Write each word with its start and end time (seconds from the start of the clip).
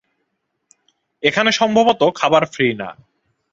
এখানে 1.23 1.49
সম্ভবত 1.51 2.01
খাবার 2.15 2.43
ফ্রী 2.45 2.67
না। 2.73 2.89